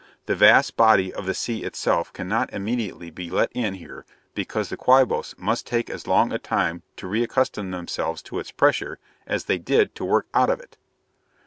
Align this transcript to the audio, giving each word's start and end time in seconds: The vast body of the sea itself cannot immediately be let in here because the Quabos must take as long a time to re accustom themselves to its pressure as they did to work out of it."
The 0.25 0.35
vast 0.35 0.75
body 0.75 1.13
of 1.13 1.27
the 1.27 1.35
sea 1.35 1.61
itself 1.63 2.11
cannot 2.11 2.51
immediately 2.51 3.11
be 3.11 3.29
let 3.29 3.51
in 3.51 3.75
here 3.75 4.03
because 4.33 4.69
the 4.69 4.75
Quabos 4.75 5.37
must 5.37 5.67
take 5.67 5.91
as 5.91 6.07
long 6.07 6.31
a 6.33 6.39
time 6.39 6.81
to 6.95 7.05
re 7.05 7.21
accustom 7.21 7.69
themselves 7.69 8.23
to 8.23 8.39
its 8.39 8.49
pressure 8.49 8.97
as 9.27 9.45
they 9.45 9.59
did 9.59 9.93
to 9.93 10.03
work 10.03 10.25
out 10.33 10.49
of 10.49 10.59
it." 10.59 10.75